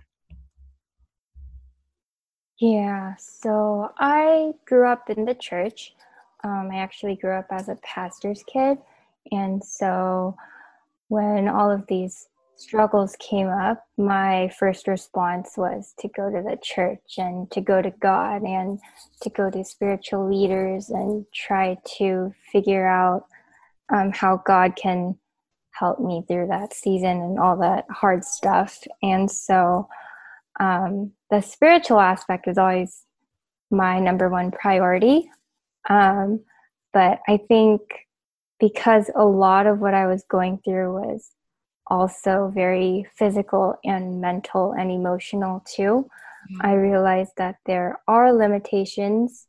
Yeah, 2.58 3.16
so 3.16 3.92
I 3.98 4.52
grew 4.64 4.86
up 4.86 5.10
in 5.10 5.24
the 5.24 5.34
church. 5.34 5.94
Um, 6.44 6.70
I 6.72 6.76
actually 6.76 7.16
grew 7.16 7.32
up 7.32 7.46
as 7.50 7.68
a 7.68 7.76
pastor's 7.76 8.42
kid. 8.44 8.78
And 9.30 9.62
so 9.62 10.36
when 11.08 11.48
all 11.48 11.70
of 11.70 11.86
these 11.88 12.28
struggles 12.56 13.16
came 13.18 13.48
up, 13.48 13.84
my 13.98 14.50
first 14.58 14.86
response 14.86 15.54
was 15.56 15.94
to 15.98 16.08
go 16.08 16.30
to 16.30 16.42
the 16.42 16.58
church 16.62 17.18
and 17.18 17.50
to 17.50 17.60
go 17.60 17.82
to 17.82 17.90
God 17.90 18.42
and 18.42 18.78
to 19.22 19.30
go 19.30 19.50
to 19.50 19.64
spiritual 19.64 20.28
leaders 20.30 20.90
and 20.90 21.26
try 21.34 21.76
to 21.98 22.32
figure 22.52 22.86
out 22.86 23.26
um, 23.92 24.12
how 24.12 24.42
God 24.46 24.76
can 24.76 25.18
help 25.72 26.00
me 26.00 26.24
through 26.28 26.46
that 26.48 26.72
season 26.72 27.20
and 27.20 27.38
all 27.38 27.56
that 27.58 27.84
hard 27.90 28.24
stuff. 28.24 28.82
And 29.02 29.30
so 29.30 29.88
um, 30.60 31.12
the 31.30 31.40
spiritual 31.40 32.00
aspect 32.00 32.46
is 32.46 32.58
always 32.58 33.04
my 33.70 33.98
number 33.98 34.28
one 34.28 34.52
priority. 34.52 35.28
Um, 35.90 36.40
but 36.92 37.18
I 37.28 37.38
think 37.48 37.80
because 38.68 39.10
a 39.14 39.24
lot 39.24 39.66
of 39.66 39.80
what 39.80 39.92
I 39.92 40.06
was 40.06 40.24
going 40.30 40.58
through 40.64 40.94
was 40.94 41.30
also 41.86 42.50
very 42.54 43.06
physical 43.14 43.74
and 43.84 44.22
mental 44.22 44.72
and 44.72 44.90
emotional 44.90 45.62
too, 45.66 46.08
I 46.60 46.72
realized 46.72 47.32
that 47.36 47.56
there 47.66 48.00
are 48.08 48.32
limitations 48.32 49.46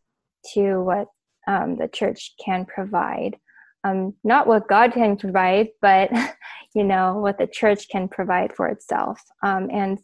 to 0.53 0.81
what 0.81 1.07
um, 1.47 1.77
the 1.77 1.87
church 1.87 2.33
can 2.43 2.65
provide. 2.65 3.37
Um, 3.85 4.15
not 4.23 4.47
what 4.47 4.67
God 4.67 4.91
can 4.93 5.15
provide, 5.15 5.69
but 5.81 6.09
you 6.75 6.83
know 6.83 7.19
what 7.19 7.37
the 7.37 7.47
church 7.47 7.87
can 7.87 8.09
provide 8.09 8.53
for 8.53 8.67
itself, 8.67 9.21
um, 9.43 9.69
and 9.71 9.99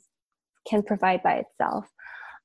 can 0.66 0.84
provide 0.84 1.22
by 1.22 1.44
itself. 1.44 1.86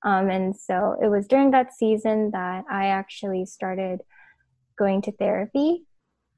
Um, 0.02 0.30
and 0.30 0.56
so 0.56 0.96
it 1.00 1.08
was 1.08 1.28
during 1.28 1.52
that 1.52 1.74
season 1.74 2.30
that 2.32 2.64
I 2.68 2.86
actually 2.86 3.46
started 3.46 4.00
going 4.76 5.02
to 5.02 5.12
therapy. 5.12 5.84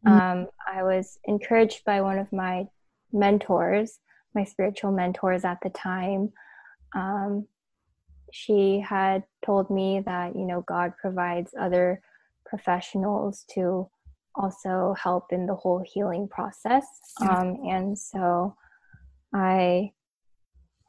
Um, 0.07 0.47
I 0.73 0.83
was 0.83 1.19
encouraged 1.25 1.85
by 1.85 2.01
one 2.01 2.19
of 2.19 2.33
my 2.33 2.67
mentors, 3.13 3.99
my 4.35 4.45
spiritual 4.45 4.93
mentors 4.93 5.45
at 5.45 5.59
the 5.63 5.71
time. 5.71 6.33
Um, 6.95 7.47
she 8.33 8.81
had 8.81 9.25
told 9.45 9.71
me 9.71 10.01
that, 10.05 10.37
you 10.37 10.45
know, 10.45 10.63
God 10.63 10.93
provides 11.01 11.53
other 11.59 12.01
professionals 12.47 13.45
to 13.55 13.89
also 14.35 14.95
help 15.03 15.33
in 15.33 15.47
the 15.47 15.55
whole 15.55 15.83
healing 15.85 16.29
process. 16.29 16.87
Um, 17.21 17.59
and 17.69 17.99
so 17.99 18.55
I 19.35 19.93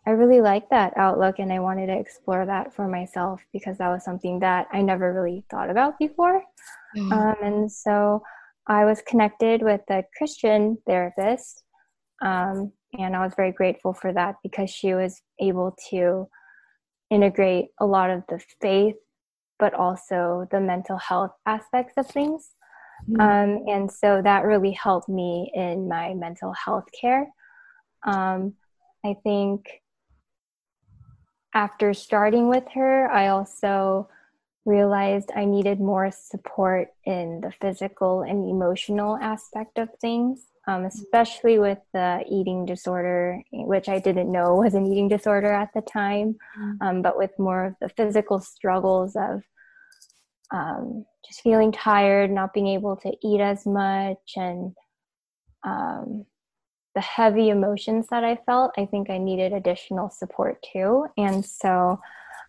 I 0.07 0.11
really 0.11 0.41
like 0.41 0.69
that 0.69 0.93
outlook 0.97 1.39
and 1.39 1.51
I 1.53 1.59
wanted 1.59 1.87
to 1.87 1.99
explore 1.99 2.45
that 2.45 2.73
for 2.73 2.87
myself 2.87 3.41
because 3.53 3.77
that 3.77 3.89
was 3.89 4.03
something 4.03 4.39
that 4.39 4.67
I 4.71 4.81
never 4.81 5.13
really 5.13 5.45
thought 5.51 5.69
about 5.69 5.99
before. 5.99 6.41
Um, 7.11 7.35
and 7.43 7.71
so 7.71 8.23
I 8.69 8.85
was 8.85 9.01
connected 9.01 9.63
with 9.63 9.81
a 9.89 10.03
Christian 10.15 10.77
therapist. 10.87 11.63
Um, 12.21 12.71
and 12.97 13.15
I 13.15 13.23
was 13.23 13.33
very 13.35 13.51
grateful 13.51 13.93
for 13.93 14.13
that 14.13 14.35
because 14.43 14.69
she 14.69 14.93
was 14.93 15.21
able 15.39 15.75
to 15.89 16.27
integrate 17.09 17.69
a 17.79 17.85
lot 17.85 18.11
of 18.11 18.23
the 18.29 18.39
faith, 18.61 18.95
but 19.57 19.73
also 19.73 20.47
the 20.51 20.59
mental 20.59 20.97
health 20.97 21.31
aspects 21.45 21.93
of 21.97 22.07
things. 22.07 22.51
Um, 23.19 23.63
and 23.67 23.91
so 23.91 24.21
that 24.21 24.43
really 24.43 24.71
helped 24.71 25.09
me 25.09 25.51
in 25.55 25.87
my 25.87 26.13
mental 26.13 26.53
health 26.53 26.85
care. 26.99 27.27
Um, 28.05 28.53
I 29.05 29.15
think 29.23 29.67
after 31.53 31.93
starting 31.93 32.49
with 32.49 32.65
her, 32.75 33.09
I 33.09 33.29
also 33.29 34.09
realized 34.65 35.31
I 35.35 35.45
needed 35.45 35.79
more 35.79 36.11
support 36.11 36.89
in 37.05 37.41
the 37.41 37.51
physical 37.61 38.21
and 38.21 38.49
emotional 38.49 39.17
aspect 39.17 39.77
of 39.77 39.89
things, 39.99 40.45
um, 40.67 40.85
especially 40.85 41.59
with 41.59 41.79
the 41.93 42.23
eating 42.29 42.65
disorder, 42.65 43.41
which 43.51 43.89
I 43.89 43.99
didn't 43.99 44.31
know 44.31 44.55
was 44.55 44.75
an 44.75 44.85
eating 44.85 45.07
disorder 45.07 45.51
at 45.51 45.69
the 45.73 45.81
time, 45.81 46.35
um, 46.81 47.01
but 47.01 47.17
with 47.17 47.31
more 47.39 47.65
of 47.65 47.75
the 47.81 47.89
physical 47.89 48.39
struggles 48.39 49.15
of 49.15 49.41
um, 50.51 51.05
just 51.25 51.41
feeling 51.41 51.71
tired, 51.71 52.31
not 52.31 52.53
being 52.53 52.67
able 52.67 52.95
to 52.97 53.11
eat 53.23 53.41
as 53.41 53.65
much, 53.65 54.33
and 54.35 54.75
um, 55.63 56.25
the 56.95 57.01
heavy 57.01 57.49
emotions 57.49 58.07
that 58.09 58.23
I 58.23 58.37
felt, 58.45 58.71
I 58.77 58.85
think 58.85 59.09
I 59.09 59.17
needed 59.19 59.53
additional 59.53 60.09
support 60.09 60.63
too. 60.73 61.05
And 61.17 61.45
so 61.45 61.99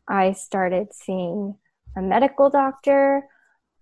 I 0.09 0.33
started 0.33 0.88
seeing 0.93 1.57
a 1.97 2.02
medical 2.02 2.50
doctor 2.50 3.23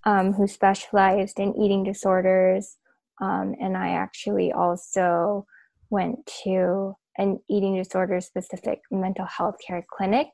um, 0.04 0.32
who 0.32 0.46
specialized 0.46 1.38
in 1.38 1.56
eating 1.56 1.84
disorders. 1.84 2.76
Um, 3.20 3.54
and 3.60 3.76
I 3.76 3.90
actually 3.90 4.52
also 4.52 5.46
went 5.90 6.30
to 6.44 6.94
an 7.16 7.40
eating 7.50 7.76
disorder 7.76 8.20
specific 8.20 8.80
mental 8.90 9.26
health 9.26 9.56
care 9.66 9.84
clinic 9.90 10.28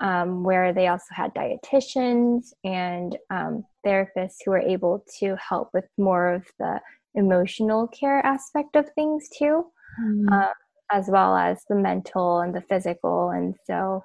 um, 0.00 0.44
where 0.44 0.72
they 0.72 0.88
also 0.88 1.06
had 1.10 1.34
dietitians 1.34 2.52
and 2.64 3.16
um, 3.30 3.64
therapists 3.84 4.36
who 4.44 4.50
were 4.50 4.60
able 4.60 5.04
to 5.20 5.36
help 5.36 5.70
with 5.72 5.84
more 5.98 6.34
of 6.34 6.44
the 6.58 6.80
emotional 7.14 7.86
care 7.88 8.24
aspect 8.24 8.76
of 8.76 8.88
things 8.94 9.28
too, 9.38 9.64
uh, 10.32 10.52
as 10.90 11.06
well 11.08 11.34
as 11.36 11.64
the 11.68 11.74
mental 11.74 12.40
and 12.40 12.54
the 12.54 12.60
physical. 12.62 13.30
And 13.30 13.54
so 13.66 14.04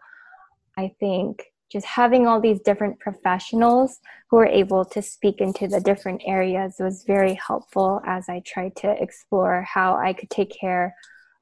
I 0.77 0.93
think 0.99 1.43
just 1.71 1.85
having 1.85 2.27
all 2.27 2.41
these 2.41 2.59
different 2.61 2.99
professionals 2.99 3.99
who 4.29 4.37
are 4.37 4.47
able 4.47 4.83
to 4.85 5.01
speak 5.01 5.39
into 5.39 5.67
the 5.67 5.79
different 5.79 6.21
areas 6.25 6.75
was 6.79 7.03
very 7.05 7.39
helpful 7.47 8.01
as 8.05 8.27
I 8.27 8.41
tried 8.45 8.75
to 8.77 8.91
explore 9.01 9.65
how 9.71 9.95
I 9.95 10.13
could 10.13 10.29
take 10.29 10.51
care 10.51 10.95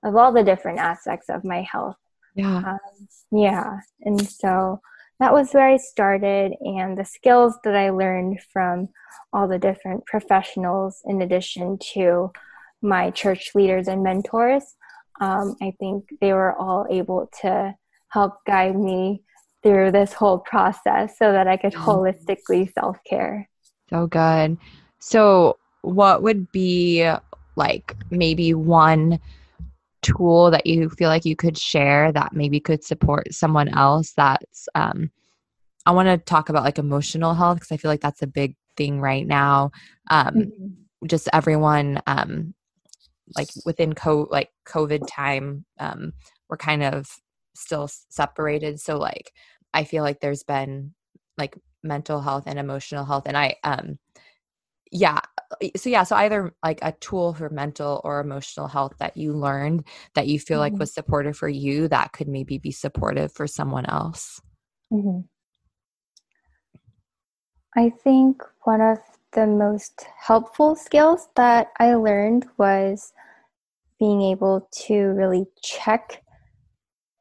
of 0.04 0.16
all 0.16 0.32
the 0.32 0.44
different 0.44 0.80
aspects 0.80 1.30
of 1.30 1.44
my 1.44 1.62
health. 1.62 1.98
yeah 2.36 2.58
Um, 2.66 2.80
yeah, 3.32 3.80
and 4.02 4.22
so 4.28 4.82
that 5.20 5.34
was 5.34 5.52
where 5.52 5.68
I 5.68 5.78
started, 5.78 6.54
and 6.62 6.98
the 6.98 7.06
skills 7.06 7.56
that 7.64 7.76
I 7.76 7.90
learned 7.90 8.40
from 8.54 8.88
all 9.34 9.48
the 9.48 9.60
different 9.60 10.06
professionals, 10.06 11.02
in 11.06 11.22
addition 11.22 11.78
to 11.94 12.32
my 12.82 13.12
church 13.12 13.52
leaders 13.54 13.88
and 13.88 14.02
mentors, 14.02 14.64
um, 15.20 15.56
I 15.62 15.74
think 15.80 16.06
they 16.22 16.32
were 16.32 16.56
all 16.56 16.88
able 16.90 17.30
to 17.42 17.76
help 18.10 18.38
guide 18.46 18.78
me 18.78 19.24
through 19.64 19.92
this 19.92 20.14
whole 20.14 20.40
process 20.40 21.18
so 21.18 21.32
that 21.32 21.48
I 21.48 21.58
could 21.58 21.74
holistically 21.74 22.72
self 22.74 22.98
care. 23.08 23.50
So 23.90 24.08
good. 24.08 24.58
So, 25.00 25.58
what 25.82 26.22
would 26.24 26.52
be 26.52 27.10
like 27.56 27.96
maybe 28.10 28.54
one 28.54 29.20
tool 30.02 30.52
that 30.52 30.66
you 30.66 30.90
feel 30.90 31.10
like 31.10 31.26
you 31.26 31.36
could 31.36 31.58
share 31.58 32.12
that 32.12 32.34
maybe 32.34 32.60
could 32.60 32.84
support 32.84 33.34
someone 33.34 33.68
else 33.68 34.14
that's 34.16 34.70
um 34.76 35.12
I 35.86 35.92
want 35.92 36.08
to 36.08 36.18
talk 36.18 36.50
about 36.50 36.64
like 36.64 36.78
emotional 36.78 37.34
health 37.34 37.58
because 37.58 37.72
I 37.72 37.78
feel 37.78 37.92
like 37.92 38.02
that's 38.02 38.22
a 38.22 38.28
big 38.28 38.56
thing 38.78 39.02
right 39.02 39.26
now. 39.26 39.72
Um 40.10 40.52
just 41.06 41.30
everyone 41.34 42.02
um 42.08 42.54
like 43.36 43.50
within 43.66 43.94
co 43.94 44.28
like 44.30 44.50
covid 44.68 45.08
time 45.08 45.66
um 45.80 46.14
we're 46.50 46.58
kind 46.58 46.84
of 46.84 47.08
still 47.56 47.88
separated 48.10 48.80
so 48.80 48.98
like 48.98 49.32
i 49.74 49.84
feel 49.84 50.04
like 50.04 50.20
there's 50.20 50.44
been 50.44 50.94
like 51.38 51.58
mental 51.84 52.22
health 52.22 52.44
and 52.48 52.60
emotional 52.60 53.06
health 53.06 53.24
and 53.26 53.38
i 53.38 53.56
um 53.64 53.98
yeah 54.92 55.20
so 55.76 55.90
yeah 55.90 56.04
so 56.04 56.16
either 56.16 56.54
like 56.64 56.80
a 56.82 56.92
tool 56.94 57.34
for 57.34 57.50
mental 57.50 58.02
or 58.04 58.20
emotional 58.20 58.68
health 58.68 58.94
that 59.00 59.16
you 59.16 59.34
learned 59.34 59.84
that 60.16 60.28
you 60.28 60.40
feel 60.40 60.60
like 60.60 60.74
Mhm. 60.74 60.80
was 60.80 60.94
supportive 60.94 61.38
for 61.38 61.50
you 61.50 61.88
that 61.88 62.12
could 62.12 62.28
maybe 62.28 62.58
be 62.58 62.72
supportive 62.72 63.32
for 63.32 63.48
someone 63.48 63.86
else 63.86 64.42
Mhm. 64.92 65.28
I 67.76 67.92
think 67.92 68.42
one 68.64 68.82
of 68.82 69.00
the 69.34 69.46
most 69.46 70.06
helpful 70.18 70.76
skills 70.76 71.30
that 71.36 71.68
I 71.80 71.94
learned 71.94 72.48
was 72.58 73.14
being 74.00 74.22
able 74.22 74.68
to 74.72 74.96
really 74.96 75.46
check 75.62 76.24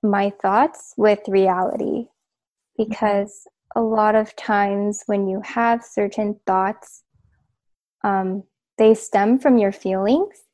my 0.03 0.31
thoughts 0.43 0.95
with 0.97 1.21
reality. 1.29 2.07
Because 2.77 3.47
a 3.75 3.81
lot 3.81 4.15
of 4.15 4.37
times 4.37 5.03
when 5.07 5.27
you 5.27 5.41
have 5.45 5.85
certain 5.85 6.39
thoughts, 6.47 7.03
um, 8.05 8.45
they 8.79 8.95
stem 8.95 9.39
from 9.39 9.59
your 9.59 9.73
feelings. 9.73 10.45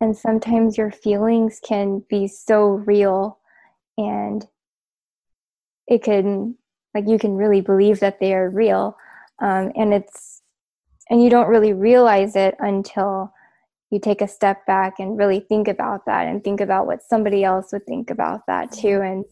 And 0.00 0.16
sometimes 0.16 0.78
your 0.78 0.90
feelings 0.90 1.60
can 1.62 2.04
be 2.08 2.28
so 2.28 2.66
real 2.66 3.38
and 3.96 4.46
it 5.88 6.02
can 6.02 6.54
like 6.94 7.08
you 7.08 7.18
can 7.18 7.34
really 7.34 7.60
believe 7.60 8.00
that 8.00 8.20
they 8.20 8.32
are 8.32 8.48
real 8.48 8.96
um, 9.40 9.72
and 9.74 9.92
it's 9.92 10.42
and 11.10 11.22
you 11.22 11.30
don't 11.30 11.48
really 11.48 11.72
realize 11.72 12.36
it 12.36 12.54
until 12.60 13.32
you 13.90 13.98
take 13.98 14.20
a 14.20 14.28
step 14.28 14.66
back 14.66 14.94
and 14.98 15.18
really 15.18 15.40
think 15.40 15.66
about 15.68 16.04
that 16.06 16.26
and 16.26 16.44
think 16.44 16.60
about 16.60 16.86
what 16.86 17.02
somebody 17.02 17.42
else 17.44 17.72
would 17.72 17.86
think 17.86 18.10
about 18.10 18.42
that 18.46 18.70
too. 18.70 19.00
And 19.00 19.24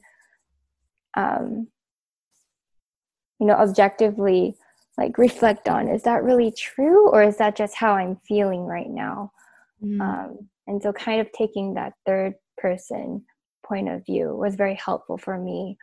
um, 1.17 1.69
you 3.41 3.47
know 3.47 3.55
objectively 3.55 4.57
like 4.99 5.19
reflect 5.19 5.69
on 5.69 5.89
is 5.89 6.03
that 6.05 6.25
really 6.25 6.53
true 6.53 7.09
or 7.11 7.23
is 7.23 7.37
that 7.37 7.57
just 7.57 7.75
how 7.75 7.93
i'm 7.93 8.17
feeling 8.27 8.63
right 8.63 8.89
now? 8.89 9.31
Mm. 9.83 10.01
um, 10.01 10.49
and 10.67 10.83
so 10.83 10.93
kind 10.93 11.21
of 11.21 11.31
taking 11.33 11.75
that 11.75 11.93
third 12.07 12.35
person 12.57 13.25
point 13.65 13.89
of 13.89 14.05
view 14.07 14.35
was 14.35 14.55
very 14.55 14.75
helpful 14.75 15.19
for 15.19 15.39
me. 15.39 15.77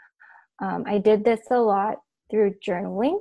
Um, 0.62 0.84
i 0.88 0.98
did 0.98 1.24
this 1.24 1.42
a 1.52 1.58
lot 1.58 1.98
through 2.32 2.56
journaling. 2.66 3.20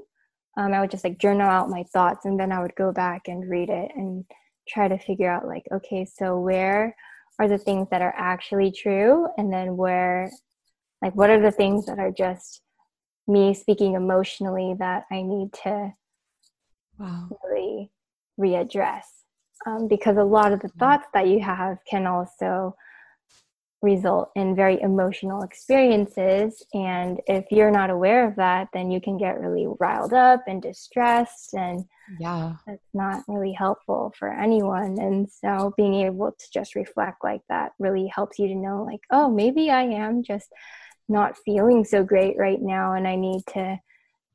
Um, 0.56 0.73
i 0.73 0.80
would 0.80 0.90
just 0.90 1.04
like 1.04 1.18
journal 1.18 1.49
out 1.49 1.68
my 1.68 1.85
thoughts 1.92 2.25
and 2.25 2.38
then 2.38 2.52
i 2.52 2.61
would 2.61 2.75
go 2.76 2.92
back 2.92 3.28
and 3.28 3.49
read 3.49 3.68
it 3.68 3.90
and 3.94 4.25
try 4.69 4.88
to 4.88 4.99
figure 4.99 5.31
out 5.31 5.47
like 5.47 5.64
okay 5.73 6.04
so 6.04 6.38
where 6.38 6.95
are 7.38 7.49
the 7.49 7.59
things 7.59 7.88
that 7.90 8.02
are 8.02 8.14
actually 8.16 8.71
true? 8.71 9.28
And 9.37 9.52
then 9.52 9.76
where 9.76 10.31
like 11.00 11.14
what 11.14 11.31
are 11.31 11.40
the 11.40 11.50
things 11.50 11.87
that 11.87 11.99
are 11.99 12.12
just 12.12 12.62
me 13.26 13.54
speaking 13.54 13.95
emotionally 13.95 14.75
that 14.78 15.04
i 15.12 15.23
need 15.23 15.52
to 15.64 15.92
wow. 16.99 17.28
really 17.45 17.90
readdress? 18.38 19.04
Um, 19.64 19.87
because 19.87 20.16
a 20.16 20.25
lot 20.25 20.52
of 20.52 20.61
the 20.61 20.71
thoughts 20.78 21.07
that 21.14 21.28
you 21.28 21.40
have 21.40 21.78
can 21.88 22.07
also 22.07 22.75
result 23.83 24.31
in 24.37 24.55
very 24.55 24.81
emotional 24.81 25.43
experiences. 25.43 26.65
And 26.73 27.21
if 27.27 27.47
you're 27.51 27.71
not 27.71 27.91
aware 27.91 28.27
of 28.29 28.37
that, 28.37 28.69
then 28.73 28.91
you 28.91 29.01
can 29.01 29.19
get 29.19 29.41
really 29.41 29.67
riled 29.81 30.12
up 30.12 30.45
and 30.47 30.62
distressed. 30.62 31.53
And 31.55 31.85
yeah, 32.21 32.55
that's 32.67 32.89
not 32.95 33.25
really 33.27 33.53
helpful 33.53 34.15
for 34.19 34.33
anyone. 34.33 34.99
And 35.01 35.29
so 35.29 35.75
being 35.77 35.95
able 35.95 36.31
to 36.31 36.47
just 36.55 36.75
reflect 36.75 37.25
like 37.25 37.43
that 37.49 37.73
really 37.79 38.07
helps 38.07 38.39
you 38.39 38.49
to 38.49 38.55
know, 38.55 38.85
like, 38.85 39.01
oh, 39.11 39.29
maybe 39.29 39.71
I 39.71 39.83
am 39.83 40.23
just 40.23 40.49
not 41.09 41.37
feeling 41.45 41.85
so 41.85 42.05
great 42.05 42.39
right 42.39 42.62
now. 42.62 42.93
And 42.95 43.09
I 43.09 43.17
need 43.17 43.43
to 43.55 43.79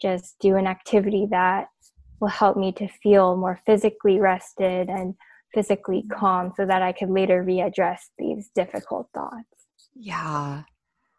just 0.02 0.36
do 0.40 0.58
an 0.58 0.68
activity 0.68 1.28
that 1.32 1.70
will 2.20 2.28
help 2.28 2.58
me 2.58 2.72
to 2.74 2.88
feel 2.88 3.38
more 3.38 3.60
physically 3.66 4.20
rested 4.20 4.90
and 4.90 5.16
physically 5.54 6.04
calm 6.12 6.52
so 6.56 6.66
that 6.66 6.82
I 6.82 6.92
could 6.92 7.10
later 7.10 7.44
readdress 7.44 8.00
these 8.18 8.50
difficult 8.54 9.08
thoughts. 9.14 9.68
Yeah. 9.96 10.64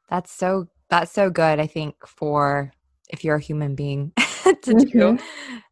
That's 0.09 0.33
so 0.33 0.69
that's 0.91 1.13
so 1.13 1.29
good 1.31 1.61
I 1.61 1.67
think 1.67 1.95
for 2.07 2.73
if 3.11 3.25
you're 3.25 3.37
a 3.37 3.41
human 3.41 3.75
being 3.75 4.13
to 4.17 4.75
mm-hmm. 4.75 4.99
do. 4.99 5.09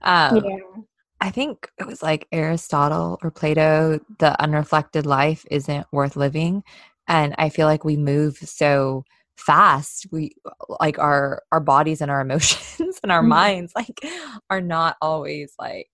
Um, 0.02 0.36
yeah. 0.44 0.58
I 1.20 1.30
think 1.30 1.70
it 1.78 1.86
was 1.86 2.02
like 2.02 2.28
Aristotle 2.32 3.18
or 3.22 3.30
Plato, 3.30 3.98
the 4.18 4.40
unreflected 4.40 5.06
life 5.06 5.46
isn't 5.50 5.86
worth 5.92 6.16
living. 6.16 6.62
And 7.08 7.34
I 7.38 7.48
feel 7.48 7.66
like 7.66 7.84
we 7.84 7.96
move 7.96 8.36
so 8.36 9.04
fast. 9.36 10.06
We 10.10 10.32
like 10.80 10.98
our 10.98 11.42
our 11.52 11.60
bodies 11.60 12.00
and 12.00 12.10
our 12.10 12.20
emotions 12.22 13.00
and 13.02 13.12
our 13.12 13.20
mm-hmm. 13.20 13.28
minds 13.28 13.72
like 13.74 14.00
are 14.50 14.60
not 14.60 14.96
always 15.00 15.54
like 15.58 15.88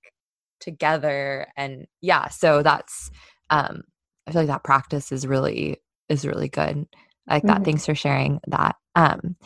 together 0.62 1.46
and 1.56 1.86
yeah 2.00 2.28
so 2.28 2.62
that's 2.62 3.10
um 3.50 3.82
i 4.26 4.30
feel 4.32 4.42
like 4.42 4.48
that 4.48 4.64
practice 4.64 5.12
is 5.12 5.26
really 5.26 5.82
is 6.12 6.26
really 6.26 6.48
good. 6.48 6.86
Like 7.28 7.44
that. 7.44 7.56
Mm-hmm. 7.56 7.64
thanks 7.64 7.86
for 7.86 7.94
sharing 7.94 8.40
that. 8.48 8.76
Um 8.94 9.36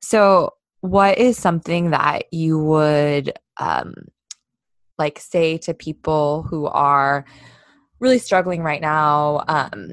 so 0.00 0.52
what 0.80 1.18
is 1.18 1.36
something 1.36 1.90
that 1.90 2.32
you 2.32 2.58
would 2.58 3.32
um 3.58 3.94
like 4.98 5.18
say 5.18 5.58
to 5.58 5.74
people 5.74 6.44
who 6.48 6.66
are 6.66 7.24
really 8.00 8.18
struggling 8.18 8.62
right 8.62 8.80
now 8.80 9.44
um 9.48 9.92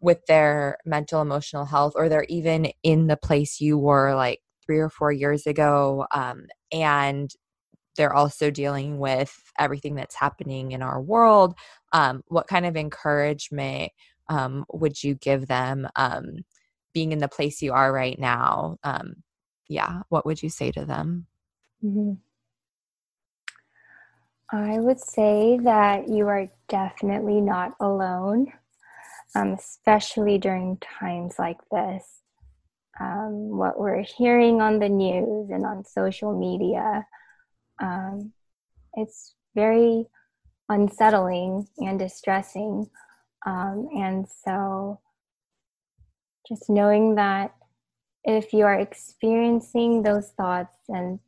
with 0.00 0.24
their 0.26 0.78
mental 0.84 1.20
emotional 1.20 1.64
health 1.64 1.92
or 1.96 2.08
they're 2.08 2.26
even 2.28 2.72
in 2.82 3.06
the 3.06 3.16
place 3.16 3.60
you 3.60 3.78
were 3.78 4.14
like 4.14 4.40
three 4.64 4.78
or 4.78 4.88
four 4.88 5.12
years 5.12 5.46
ago 5.46 6.06
um, 6.12 6.46
and 6.72 7.30
they're 7.96 8.14
also 8.14 8.50
dealing 8.50 8.98
with 8.98 9.38
everything 9.58 9.94
that's 9.94 10.14
happening 10.14 10.72
in 10.72 10.82
our 10.82 11.00
world 11.00 11.54
um, 11.92 12.22
what 12.28 12.46
kind 12.46 12.66
of 12.66 12.76
encouragement 12.76 13.92
um, 14.28 14.64
would 14.72 15.02
you 15.02 15.14
give 15.14 15.46
them 15.46 15.88
um, 15.96 16.38
being 16.94 17.12
in 17.12 17.18
the 17.18 17.28
place 17.28 17.62
you 17.62 17.72
are 17.72 17.92
right 17.92 18.18
now 18.18 18.76
um, 18.84 19.14
yeah 19.68 20.00
what 20.08 20.26
would 20.26 20.42
you 20.42 20.48
say 20.48 20.70
to 20.70 20.84
them 20.84 21.26
mm-hmm. 21.84 22.12
i 24.50 24.78
would 24.78 25.00
say 25.00 25.58
that 25.62 26.08
you 26.08 26.26
are 26.26 26.46
definitely 26.68 27.40
not 27.40 27.72
alone 27.80 28.46
um, 29.34 29.52
especially 29.52 30.38
during 30.38 30.78
times 30.78 31.34
like 31.38 31.58
this 31.70 32.22
um, 33.00 33.56
what 33.56 33.78
we're 33.78 34.02
hearing 34.02 34.60
on 34.60 34.78
the 34.78 34.88
news 34.88 35.50
and 35.50 35.64
on 35.64 35.84
social 35.84 36.38
media 36.38 37.06
um, 37.80 38.32
it's 38.94 39.34
very 39.54 40.06
unsettling 40.68 41.68
and 41.78 41.98
distressing. 41.98 42.88
Um, 43.46 43.88
and 43.96 44.26
so, 44.44 45.00
just 46.48 46.68
knowing 46.68 47.16
that 47.16 47.54
if 48.24 48.52
you 48.52 48.64
are 48.64 48.78
experiencing 48.78 50.02
those 50.02 50.30
thoughts 50.30 50.76
and 50.88 51.18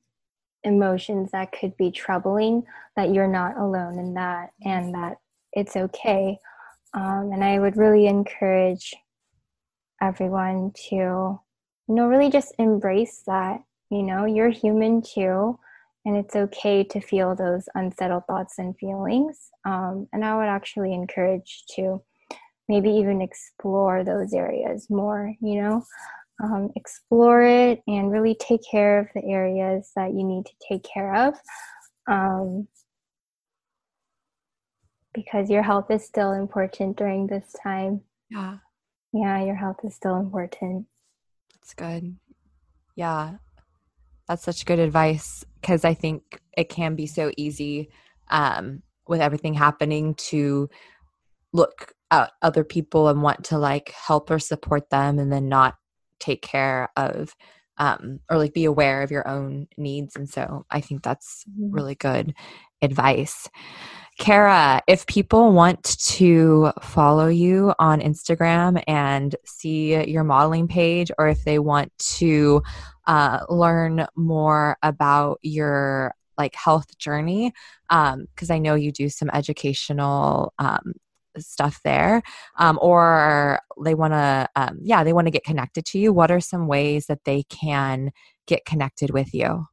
emotions 0.62 1.30
that 1.32 1.52
could 1.52 1.76
be 1.76 1.90
troubling, 1.90 2.64
that 2.96 3.12
you're 3.12 3.28
not 3.28 3.56
alone 3.56 3.98
in 3.98 4.14
that 4.14 4.50
and 4.64 4.94
that 4.94 5.18
it's 5.52 5.76
okay. 5.76 6.38
Um, 6.94 7.30
and 7.32 7.42
I 7.42 7.58
would 7.58 7.76
really 7.76 8.06
encourage 8.06 8.94
everyone 10.00 10.72
to, 10.88 10.94
you 10.94 11.40
know, 11.88 12.06
really 12.06 12.30
just 12.30 12.54
embrace 12.58 13.22
that. 13.26 13.60
You 13.90 14.02
know, 14.02 14.24
you're 14.24 14.50
human 14.50 15.02
too 15.02 15.58
and 16.04 16.16
it's 16.16 16.36
okay 16.36 16.84
to 16.84 17.00
feel 17.00 17.34
those 17.34 17.68
unsettled 17.74 18.24
thoughts 18.26 18.58
and 18.58 18.76
feelings. 18.76 19.50
Um, 19.64 20.06
and 20.12 20.24
I 20.24 20.36
would 20.36 20.48
actually 20.48 20.92
encourage 20.92 21.64
to 21.76 22.02
maybe 22.68 22.90
even 22.90 23.20
explore 23.20 24.04
those 24.04 24.32
areas 24.32 24.88
more, 24.90 25.34
you 25.40 25.62
know, 25.62 25.84
um, 26.42 26.70
explore 26.76 27.42
it 27.42 27.82
and 27.86 28.10
really 28.10 28.34
take 28.34 28.60
care 28.70 28.98
of 28.98 29.08
the 29.14 29.24
areas 29.24 29.92
that 29.96 30.12
you 30.12 30.24
need 30.24 30.46
to 30.46 30.52
take 30.68 30.82
care 30.82 31.14
of. 31.14 31.34
Um, 32.06 32.68
because 35.14 35.48
your 35.48 35.62
health 35.62 35.90
is 35.90 36.04
still 36.04 36.32
important 36.32 36.96
during 36.96 37.26
this 37.26 37.54
time. 37.62 38.02
Yeah. 38.30 38.58
Yeah, 39.12 39.44
your 39.44 39.54
health 39.54 39.78
is 39.84 39.94
still 39.94 40.16
important. 40.16 40.86
That's 41.52 41.72
good. 41.72 42.16
Yeah. 42.96 43.34
That's 44.28 44.44
such 44.44 44.64
good 44.64 44.78
advice 44.78 45.44
because 45.60 45.84
I 45.84 45.94
think 45.94 46.40
it 46.56 46.68
can 46.68 46.94
be 46.94 47.06
so 47.06 47.30
easy 47.36 47.90
um, 48.30 48.82
with 49.06 49.20
everything 49.20 49.54
happening 49.54 50.14
to 50.14 50.68
look 51.52 51.92
at 52.10 52.32
other 52.42 52.64
people 52.64 53.08
and 53.08 53.22
want 53.22 53.44
to 53.44 53.58
like 53.58 53.90
help 53.90 54.30
or 54.30 54.38
support 54.38 54.90
them 54.90 55.18
and 55.18 55.32
then 55.32 55.48
not 55.48 55.76
take 56.20 56.42
care 56.42 56.90
of 56.96 57.34
um, 57.78 58.20
or 58.30 58.38
like 58.38 58.54
be 58.54 58.64
aware 58.64 59.02
of 59.02 59.10
your 59.10 59.26
own 59.26 59.66
needs. 59.76 60.16
And 60.16 60.28
so 60.28 60.64
I 60.70 60.80
think 60.80 61.02
that's 61.02 61.44
mm-hmm. 61.50 61.72
really 61.72 61.94
good 61.94 62.34
advice. 62.82 63.48
Kara, 64.18 64.80
if 64.86 65.06
people 65.06 65.52
want 65.52 65.82
to 65.98 66.72
follow 66.80 67.26
you 67.26 67.74
on 67.80 68.00
Instagram 68.00 68.82
and 68.86 69.34
see 69.44 70.04
your 70.08 70.22
modeling 70.22 70.68
page, 70.68 71.10
or 71.18 71.28
if 71.28 71.44
they 71.44 71.58
want 71.58 71.90
to 71.98 72.62
uh, 73.06 73.40
learn 73.48 74.06
more 74.14 74.76
about 74.82 75.40
your 75.42 76.14
like 76.38 76.54
health 76.54 76.96
journey, 76.98 77.52
because 77.88 78.50
um, 78.50 78.50
I 78.50 78.58
know 78.58 78.74
you 78.76 78.92
do 78.92 79.08
some 79.08 79.30
educational 79.32 80.52
um, 80.58 80.94
stuff 81.36 81.80
there, 81.84 82.22
um, 82.58 82.78
or 82.80 83.58
they 83.82 83.94
want 83.94 84.12
to, 84.12 84.48
um, 84.54 84.78
yeah, 84.80 85.02
they 85.02 85.12
want 85.12 85.26
to 85.26 85.32
get 85.32 85.44
connected 85.44 85.84
to 85.86 85.98
you. 85.98 86.12
What 86.12 86.30
are 86.30 86.40
some 86.40 86.68
ways 86.68 87.06
that 87.06 87.24
they 87.24 87.42
can 87.44 88.12
get 88.46 88.64
connected 88.64 89.10
with 89.10 89.34
you? 89.34 89.66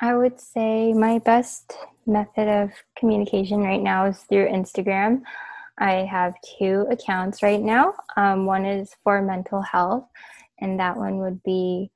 I 0.00 0.14
would 0.14 0.40
say 0.40 0.92
my 0.92 1.18
best 1.18 1.76
method 2.06 2.48
of 2.48 2.70
communication 2.98 3.60
right 3.60 3.82
now 3.82 4.06
is 4.06 4.18
through 4.28 4.48
Instagram. 4.48 5.22
I 5.78 6.06
have 6.10 6.34
two 6.58 6.86
accounts 6.90 7.42
right 7.42 7.60
now. 7.60 7.94
Um, 8.16 8.46
one 8.46 8.64
is 8.64 8.94
for 9.04 9.20
mental 9.22 9.60
health, 9.60 10.04
and 10.60 10.80
that 10.80 10.96
one 10.96 11.18
would 11.18 11.42
be 11.42 11.90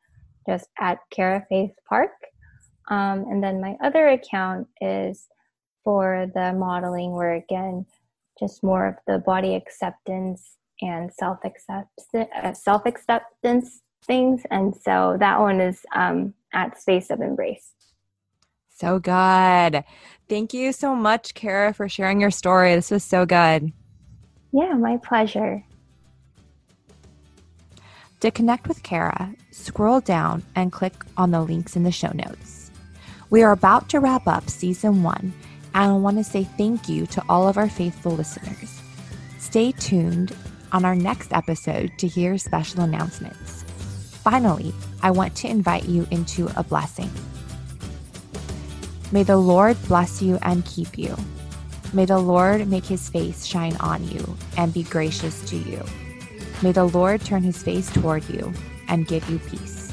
just 0.49 0.69
at 0.79 0.99
Kara 1.11 1.47
Faith 1.49 1.73
Park. 1.89 2.13
Um, 2.89 3.25
and 3.31 3.43
then 3.43 3.61
my 3.61 3.77
other 3.83 4.09
account 4.09 4.67
is 4.81 5.29
for 5.85 6.31
the 6.35 6.53
modeling, 6.53 7.13
where 7.13 7.35
again, 7.35 7.87
just 8.39 8.63
more 8.63 8.87
of 8.87 8.95
the 9.07 9.19
body 9.19 9.55
acceptance 9.55 10.57
and 10.83 11.13
self 11.13 11.39
acceptance, 11.45 12.29
uh, 12.43 12.53
self 12.53 12.85
acceptance 12.87 13.83
things. 14.05 14.43
And 14.51 14.75
so 14.75 15.17
that 15.21 15.39
one 15.41 15.61
is 15.61 15.81
um, 15.95 16.35
at 16.53 16.81
Space 16.81 17.11
of 17.11 17.21
Embrace. 17.21 17.73
So 18.81 18.99
good. 18.99 19.85
Thank 20.31 20.55
you 20.55 20.73
so 20.73 20.95
much, 20.95 21.35
Kara, 21.35 21.75
for 21.75 21.87
sharing 21.87 22.19
your 22.19 22.31
story. 22.31 22.75
This 22.75 22.91
was 22.91 23.05
so 23.05 23.27
good. 23.27 23.75
Yeah, 24.53 24.73
my 24.73 24.97
pleasure. 24.97 25.63
To 28.21 28.31
connect 28.31 28.69
with 28.69 28.83
Kara, 28.83 29.35
scroll 29.51 30.01
down 30.01 30.43
and 30.55 30.73
click 30.73 30.95
on 31.19 31.31
the 31.31 31.43
links 31.43 31.77
in 31.77 31.83
the 31.83 31.93
show 31.93 32.11
notes. 32.15 32.71
We 33.29 33.43
are 33.43 33.53
about 33.53 33.91
to 33.91 34.01
wrap 34.01 34.27
up 34.27 34.49
season 34.49 35.03
one, 35.03 35.35
and 35.75 35.93
I 35.93 35.93
want 35.93 36.17
to 36.17 36.25
say 36.25 36.45
thank 36.45 36.89
you 36.89 37.05
to 37.09 37.23
all 37.29 37.49
of 37.49 37.59
our 37.59 37.69
faithful 37.69 38.13
listeners. 38.13 38.81
Stay 39.39 39.73
tuned 39.73 40.35
on 40.73 40.87
our 40.87 40.97
next 40.97 41.35
episode 41.35 41.93
to 41.99 42.09
hear 42.09 42.39
special 42.39 42.81
announcements. 42.81 43.63
Finally, 44.25 44.73
I 45.03 45.11
want 45.11 45.37
to 45.37 45.49
invite 45.49 45.85
you 45.85 46.07
into 46.11 46.49
a 46.57 46.65
blessing. 46.65 47.11
May 49.13 49.25
the 49.25 49.37
Lord 49.37 49.77
bless 49.89 50.23
you 50.23 50.39
and 50.43 50.65
keep 50.65 50.97
you. 50.97 51.17
May 51.93 52.05
the 52.05 52.19
Lord 52.19 52.69
make 52.69 52.85
his 52.85 53.09
face 53.09 53.45
shine 53.45 53.77
on 53.79 54.07
you 54.09 54.37
and 54.57 54.73
be 54.73 54.85
gracious 54.85 55.43
to 55.51 55.57
you. 55.57 55.83
May 56.63 56.71
the 56.73 56.85
Lord 56.85 57.21
turn 57.23 57.43
his 57.43 57.61
face 57.63 57.91
toward 57.91 58.29
you 58.29 58.53
and 58.89 59.09
give 59.09 59.29
you 59.29 59.39
peace. 59.41 59.93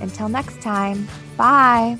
Until 0.00 0.28
next 0.28 0.60
time, 0.60 1.08
bye. 1.36 1.98